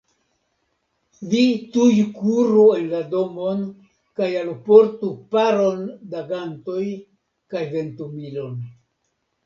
Vi 1.33 1.41
tuj 1.75 1.91
kuru 2.15 2.63
en 2.79 2.89
la 2.95 3.03
domon 3.13 3.63
kaj 4.21 4.31
alportu 4.41 5.13
paron 5.37 5.89
da 6.15 6.27
gantoj 6.35 6.83
kaj 7.55 7.67
ventumilon. 7.79 8.63